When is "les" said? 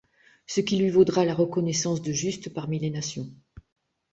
2.79-2.89